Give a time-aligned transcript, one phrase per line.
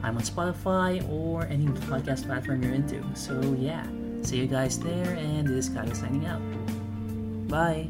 [0.00, 3.02] I'm on Spotify or any podcast platform you're into.
[3.14, 3.84] So yeah,
[4.22, 6.40] see you guys there, and this guy is signing out.
[7.48, 7.88] Bye.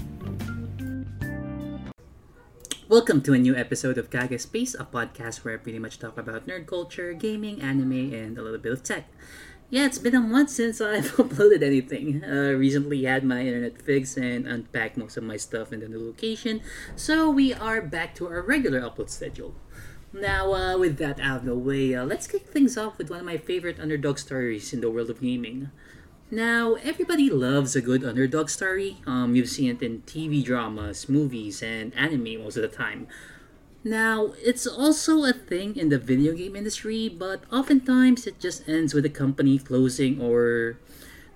[2.89, 6.17] Welcome to a new episode of Kage Space, a podcast where I pretty much talk
[6.17, 9.05] about nerd culture, gaming, anime, and a little bit of tech.
[9.69, 12.25] Yeah, it's been a month since I've uploaded anything.
[12.25, 16.07] Uh, recently had my internet fixed and unpacked most of my stuff in the new
[16.07, 16.63] location,
[16.97, 19.55] so we are back to our regular upload schedule.
[20.13, 23.21] Now, uh, with that out of the way, uh, let's kick things off with one
[23.21, 25.71] of my favorite underdog stories in the world of gaming.
[26.31, 28.99] Now, everybody loves a good underdog story.
[29.07, 33.07] Um, you've seen it in TV dramas, movies, and anime most of the time.
[33.85, 38.95] Now, it's also a thing in the video game industry, but oftentimes it just ends
[38.95, 40.79] with the company closing or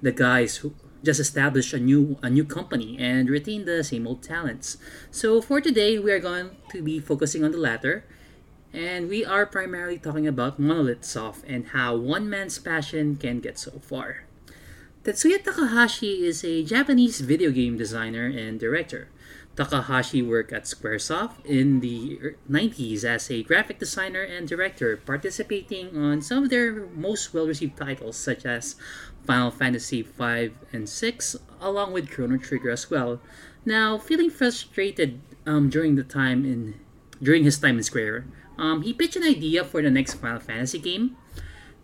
[0.00, 0.74] the guys who
[1.04, 4.76] just establish a new a new company and retain the same old talents.
[5.10, 8.04] So for today, we are going to be focusing on the latter
[8.72, 13.58] and we are primarily talking about Monolith Soft and how one man's passion can get
[13.58, 14.24] so far.
[15.04, 19.08] Tetsuya Takahashi is a Japanese video game designer and director.
[19.56, 26.22] Takahashi worked at Squaresoft in the 90s as a graphic designer and director, participating on
[26.22, 28.76] some of their most well received titles, such as
[29.26, 31.18] Final Fantasy V and VI,
[31.60, 33.20] along with Chrono Trigger as well.
[33.66, 36.80] Now, feeling frustrated um, during the time in
[37.22, 38.26] during his time in Square,
[38.58, 41.16] um, he pitched an idea for the next Final Fantasy game.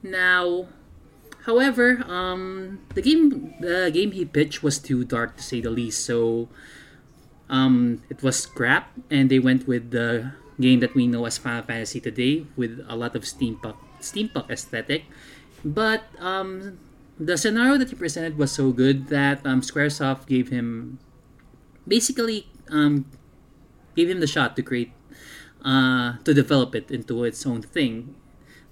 [0.03, 0.69] Now,
[1.47, 6.05] however, um, the game the game he pitched was too dark to say the least.
[6.05, 6.49] So,
[7.49, 11.63] um, it was scrapped, and they went with the game that we know as Final
[11.63, 15.05] Fantasy today, with a lot of steampunk steampunk aesthetic.
[15.65, 16.79] But um,
[17.19, 20.99] the scenario that he presented was so good that um, SquareSoft gave him
[21.87, 23.07] basically um,
[23.97, 24.93] gave him the shot to create
[25.65, 28.15] uh, to develop it into its own thing.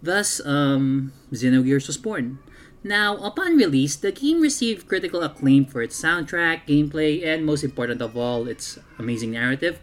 [0.03, 2.39] Thus, um, Xenogears was born.
[2.85, 8.01] Now, upon release, the game received critical acclaim for its soundtrack, gameplay, and most important
[8.01, 9.81] of all, its amazing narrative.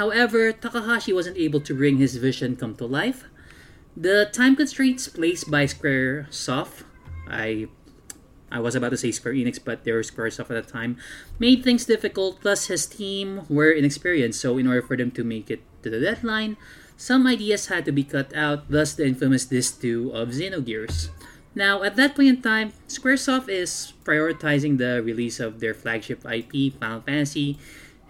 [0.00, 3.24] However, Takahashi wasn't able to bring his vision come to life.
[3.94, 6.84] The time constraints placed by Square Soft,
[7.28, 7.68] I
[8.50, 10.96] I was about to say Square Enix, but they were Squaresoft at that time,
[11.38, 15.50] made things difficult, plus his team were inexperienced, so in order for them to make
[15.50, 16.56] it to the deadline,
[16.96, 21.10] some ideas had to be cut out, thus the infamous Disc 2 of Xenogears.
[21.54, 26.78] Now, at that point in time, Squaresoft is prioritizing the release of their flagship IP,
[26.78, 27.58] Final Fantasy,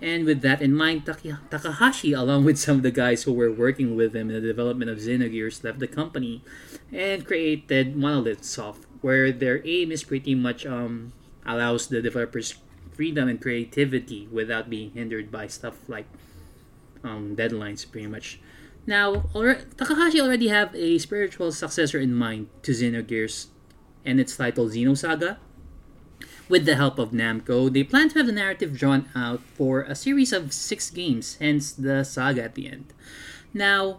[0.01, 3.51] and with that in mind, Taki- Takahashi, along with some of the guys who were
[3.51, 6.43] working with him in the development of Xenogears, left the company
[6.93, 11.13] and created Monolith Soft, where their aim is pretty much um,
[11.47, 12.59] allows the developers
[12.91, 16.07] freedom and creativity without being hindered by stuff like
[17.05, 18.41] um, deadlines, pretty much.
[18.85, 19.31] Now,
[19.79, 23.47] Takahashi already have a spiritual successor in mind to Xenogears,
[24.05, 25.37] and it's titled Xenosaga.
[26.49, 29.95] With the help of Namco, they plan to have the narrative drawn out for a
[29.95, 32.93] series of six games, hence the saga at the end.
[33.55, 33.99] Now,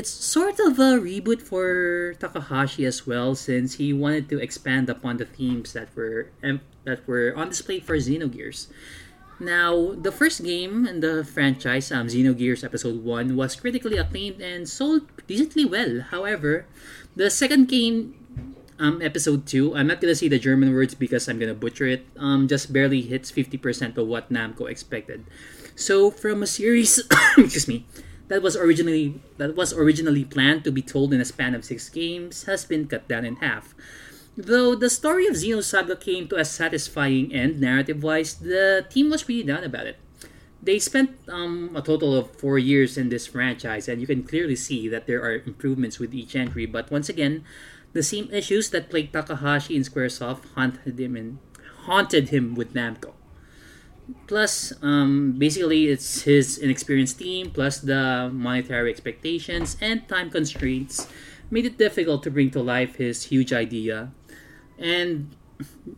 [0.00, 5.20] it's sort of a reboot for Takahashi as well, since he wanted to expand upon
[5.20, 6.32] the themes that were
[6.88, 8.72] that were on display for Xenogears.
[9.36, 14.64] Now, the first game in the franchise, um, Xenogears Episode 1, was critically acclaimed and
[14.64, 16.00] sold decently well.
[16.08, 16.64] However,
[17.12, 18.16] the second game,
[18.80, 22.08] um, Episode 2, I'm not gonna say the German words because I'm gonna butcher it,
[22.16, 25.28] um, just barely hits 50% of what Namco expected.
[25.76, 27.04] So, from a series,
[27.36, 27.84] excuse me,
[28.30, 31.90] that was originally that was originally planned to be told in a span of six
[31.90, 33.74] games has been cut down in half.
[34.38, 39.42] Though the story of Xenosaga came to a satisfying end narrative-wise, the team was pretty
[39.42, 39.98] down about it.
[40.62, 44.56] They spent um, a total of four years in this franchise, and you can clearly
[44.56, 46.64] see that there are improvements with each entry.
[46.64, 47.44] But once again,
[47.92, 51.38] the same issues that plagued Takahashi in SquareSoft haunted him and
[51.90, 53.12] haunted him with Namco.
[54.26, 61.08] Plus, um, basically, it's his inexperienced team, plus the monetary expectations and time constraints
[61.50, 64.12] made it difficult to bring to life his huge idea
[64.80, 65.36] and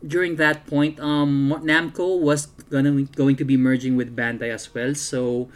[0.05, 4.93] during that point, um, Namco was gonna going to be merging with Bandai as well.
[4.93, 5.49] So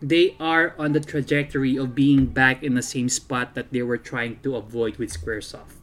[0.00, 3.98] they are on the trajectory of being back in the same spot that they were
[3.98, 5.79] trying to avoid with Squaresoft.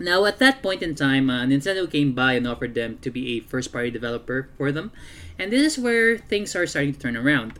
[0.00, 3.36] Now, at that point in time, uh, Nintendo came by and offered them to be
[3.36, 4.92] a first party developer for them,
[5.38, 7.58] and this is where things are starting to turn around.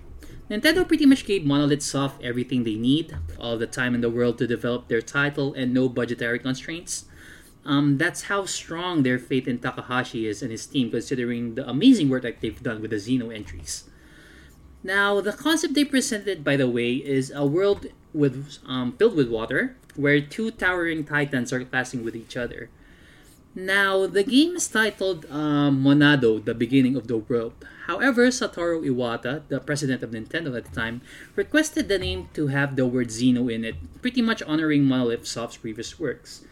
[0.50, 4.38] Nintendo pretty much gave Monolith Soft everything they need, all the time in the world
[4.38, 7.04] to develop their title, and no budgetary constraints.
[7.66, 12.08] Um, that's how strong their faith in Takahashi is and his team, considering the amazing
[12.08, 13.84] work that they've done with the Xeno entries.
[14.82, 19.28] Now, the concept they presented, by the way, is a world with um, filled with
[19.28, 22.70] water, where two towering titans are clashing with each other.
[23.54, 27.52] Now, the game is titled um, Monado, the beginning of the world.
[27.86, 31.02] However, Satoru Iwata, the president of Nintendo at the time,
[31.34, 35.56] requested the name to have the word Xeno in it, pretty much honoring Monolith Soft's
[35.56, 36.44] previous works.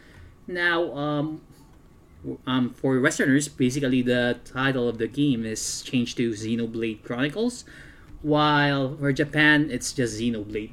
[0.49, 1.41] Now, um,
[2.47, 7.65] um, for Westerners, basically the title of the game is changed to Xenoblade Chronicles,
[8.23, 10.73] while for Japan, it's just Xenoblade.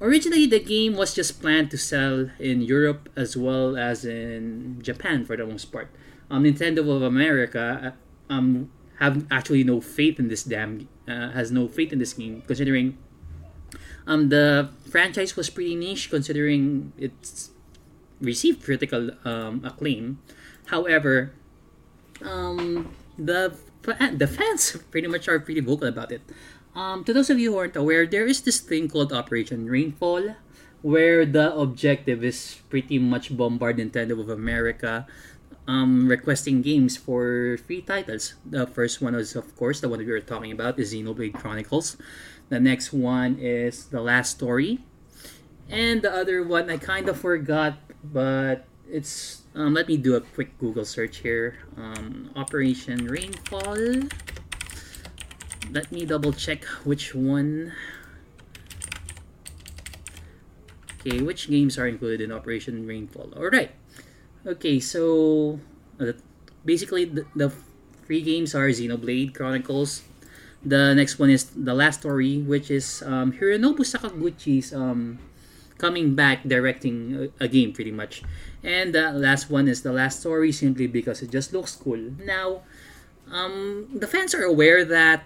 [0.00, 5.24] Originally, the game was just planned to sell in Europe as well as in Japan
[5.24, 5.88] for the most part.
[6.30, 7.94] Um, Nintendo of America
[8.30, 12.12] uh, um, have actually no faith in this damn uh, has no faith in this
[12.12, 12.98] game considering
[14.06, 17.50] um, the franchise was pretty niche considering it's
[18.20, 20.18] received critical um, acclaim.
[20.66, 21.32] However,
[22.22, 23.56] um, the
[24.12, 26.22] the fans pretty much are pretty vocal about it.
[26.76, 30.36] Um, to those of you who aren't aware, there is this thing called Operation Rainfall,
[30.82, 35.06] where the objective is pretty much bombard Nintendo of America,
[35.66, 38.34] um, requesting games for free titles.
[38.44, 41.96] The first one was, of course, the one we were talking about, is Xenoblade Chronicles.
[42.50, 44.84] The next one is The Last Story.
[45.70, 50.20] And the other one I kind of forgot, but it's um, let me do a
[50.20, 51.56] quick Google search here.
[51.76, 54.06] Um, Operation Rainfall
[55.72, 57.72] let me double check which one.
[61.00, 63.32] Okay which games are included in operation rainfall?
[63.36, 63.70] All right.
[64.46, 65.60] Okay so
[66.00, 66.12] uh,
[66.64, 67.50] basically the, the
[68.06, 70.02] free games are xenoblade chronicles.
[70.64, 75.18] The next one is the last story which is um, hironobu sakaguchi's um,
[75.78, 78.22] coming back directing a, a game pretty much.
[78.64, 82.14] And the last one is the last story simply because it just looks cool.
[82.18, 82.62] Now
[83.30, 85.24] um, the fans are aware that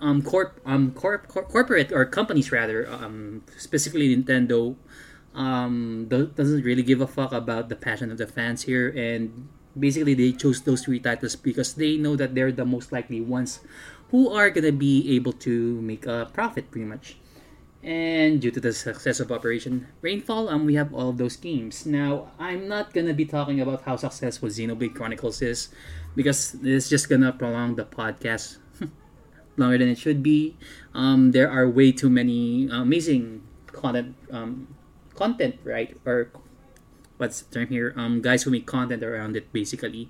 [0.00, 4.76] um, corp, um, corp, corp, corporate or companies rather, um, specifically Nintendo,
[5.34, 9.48] um, doesn't really give a fuck about the passion of the fans here, and
[9.78, 13.60] basically they chose those three titles because they know that they're the most likely ones
[14.10, 17.16] who are gonna be able to make a profit, pretty much.
[17.82, 21.86] And due to the success of Operation Rainfall, um, we have all of those games.
[21.86, 25.68] Now, I'm not gonna be talking about how successful Xenoblade Chronicles is,
[26.14, 28.58] because it's just gonna prolong the podcast
[29.60, 30.56] longer than it should be.
[30.94, 34.66] Um, there are way too many amazing content, um,
[35.14, 35.96] content, right?
[36.04, 36.30] Or
[37.18, 37.94] what's the term here?
[37.96, 40.08] Um, guys who make content around it, basically.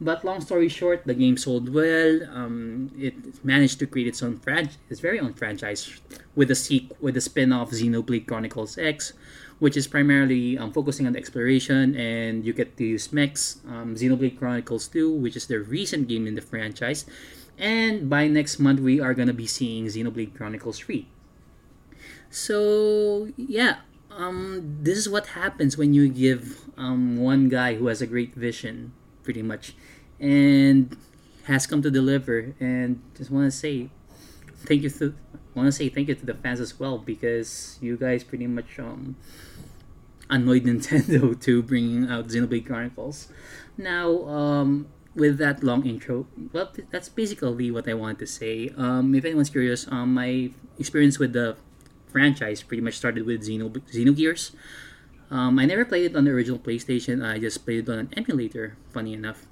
[0.00, 2.24] But long story short, the game sold well.
[2.32, 6.00] Um, it managed to create its own franchise, its very own franchise,
[6.34, 9.12] with a sequel, with a spin-off Xenoblade Chronicles X,
[9.58, 13.60] which is primarily um, focusing on the exploration, and you get to use mechs.
[13.68, 17.04] Um, Xenoblade Chronicles 2, which is the recent game in the franchise,
[17.60, 21.06] and by next month, we are gonna be seeing Xenoblade Chronicles 3.
[22.30, 23.80] So yeah,
[24.10, 28.34] um, this is what happens when you give um, one guy who has a great
[28.34, 29.74] vision, pretty much,
[30.18, 30.96] and
[31.44, 32.54] has come to deliver.
[32.58, 33.90] And just want to say
[34.64, 35.14] thank you to
[35.54, 38.78] want to say thank you to the fans as well because you guys pretty much
[38.78, 39.16] um
[40.30, 43.28] annoyed Nintendo to bringing out Xenoblade Chronicles.
[43.76, 48.70] Now, um, with that long intro, well, that's basically what I wanted to say.
[48.76, 51.56] Um, if anyone's curious, um, my experience with the
[52.08, 54.54] franchise pretty much started with Xeno Xenogears.
[55.30, 57.24] Um, I never played it on the original PlayStation.
[57.24, 58.76] I just played it on an emulator.
[58.92, 59.46] Funny enough,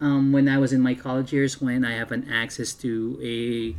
[0.00, 3.76] um, when I was in my college years, when I have an access to a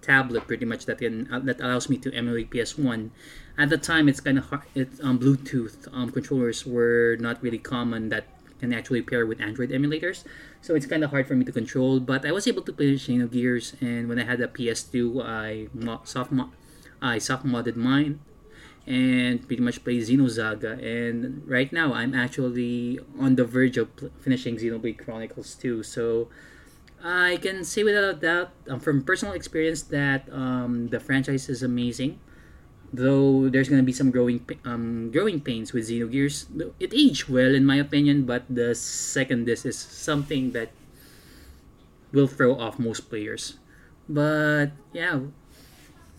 [0.00, 3.10] tablet, pretty much that can uh, that allows me to emulate PS1.
[3.58, 4.62] At the time, it's kind of hard.
[4.74, 8.26] It, um, Bluetooth um, controllers were not really common that
[8.60, 10.24] can actually pair with Android emulators.
[10.60, 12.94] So it's kind of hard for me to control, but I was able to play
[12.94, 15.68] Xenogears, and when I had a PS2, I
[16.04, 16.32] soft
[17.02, 18.20] I soft modded mine,
[18.86, 20.76] and pretty much played Xenosaga.
[20.78, 25.82] And right now, I'm actually on the verge of pl- finishing Xenoblade Chronicles 2.
[25.82, 26.28] So
[27.02, 31.62] I can say without a doubt, um, from personal experience, that um, the franchise is
[31.62, 32.20] amazing
[32.92, 36.46] though there's gonna be some growing um growing pains with Xenogears.
[36.80, 40.70] It aged well in my opinion, but the second disc is something that
[42.12, 43.58] will throw off most players.
[44.08, 45.30] But yeah,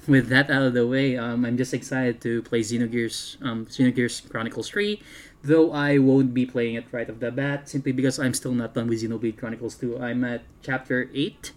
[0.07, 4.27] with that out of the way, um, I'm just excited to play Xenogears, um, Xenogears
[4.29, 5.01] Chronicles 3,
[5.43, 8.73] though I won't be playing it right off the bat, simply because I'm still not
[8.73, 9.99] done with Xenoblade Chronicles 2.
[9.99, 11.51] I'm at chapter 8,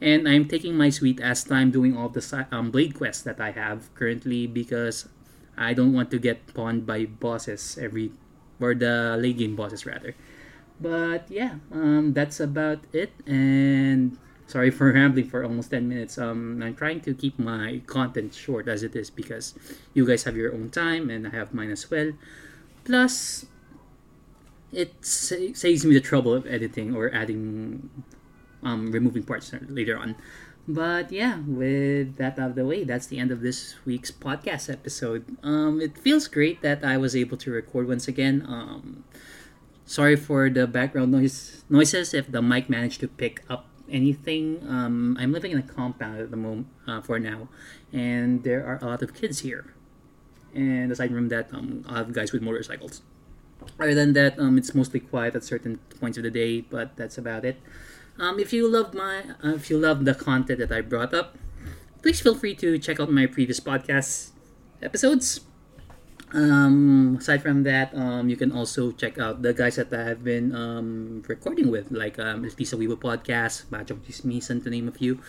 [0.00, 3.50] and I'm taking my sweet ass time doing all the um, Blade quests that I
[3.52, 5.08] have currently because
[5.56, 8.12] I don't want to get pawned by bosses every,
[8.60, 10.14] or the late game bosses rather.
[10.80, 16.18] But yeah, um, that's about it, and sorry for rambling for almost 10 minutes.
[16.18, 19.54] Um i'm trying to keep my content short as it is because
[19.92, 22.12] you guys have your own time and i have mine as well.
[22.84, 23.46] Plus
[24.72, 27.88] it saves me the trouble of editing or adding
[28.66, 30.16] um removing parts later on
[30.66, 34.66] but yeah with that out of the way that's the end of this week's podcast
[34.66, 39.04] episode um it feels great that i was able to record once again um
[39.86, 44.62] sorry for the background noise noises if the mic managed to pick up anything.
[44.68, 47.48] Um, I'm living in a compound at the moment uh, for now,
[47.92, 49.74] and there are a lot of kids here.
[50.54, 53.02] And aside from that, um, I have guys with motorcycles.
[53.80, 57.18] Other than that, um, it's mostly quiet at certain points of the day, but that's
[57.18, 57.60] about it.
[58.18, 61.36] Um, if you love my, uh, if you love the content that I brought up,
[62.02, 64.30] please feel free to check out my previous podcast
[64.82, 65.40] episodes.
[66.32, 70.24] Um, aside from that, um, you can also check out the guys that I have
[70.24, 74.92] been um, recording with, like um, Lisa Weibo Podcast, Batch of Dismissan, to name a
[74.92, 75.20] few.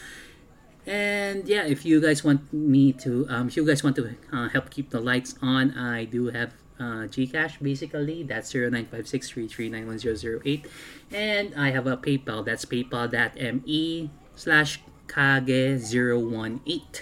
[0.87, 4.49] And yeah, if you guys want me to, um, if you guys want to uh,
[4.49, 8.23] help keep the lights on, I do have uh, Gcash basically.
[8.23, 10.65] That's 0956339108.
[11.11, 12.45] And I have a PayPal.
[12.45, 17.01] That's paypal.me slash kage018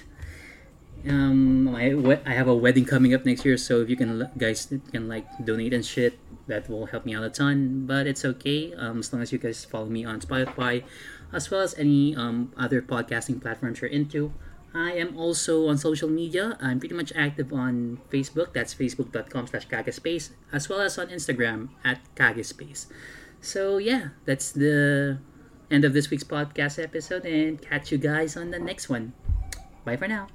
[1.08, 4.72] um I, I have a wedding coming up next year so if you can guys
[4.92, 6.18] can like donate and shit
[6.48, 9.38] that will help me out a ton but it's okay um as long as you
[9.38, 10.84] guys follow me on spotify
[11.34, 14.34] as well as any um other podcasting platforms you're into
[14.76, 16.58] i am also on social media.
[16.62, 18.54] I'm pretty much active on facebook.
[18.54, 22.88] That's facebook.com slash kagespace as well as on instagram at kagespace
[23.42, 25.18] so yeah that's the
[25.72, 29.14] end of this week's podcast episode and catch you guys on the next one.
[29.84, 30.28] Bye for now